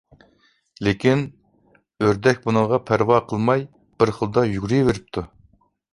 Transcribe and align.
لېكىن، 0.87 1.21
ئۆردەك 2.05 2.41
بۇنىڭغا 2.47 2.79
پەرۋا 2.89 3.19
قىلماي 3.33 3.67
بىر 4.01 4.15
خىلدا 4.17 4.45
يۈگۈرۈۋېرىپتۇ. 4.57 5.29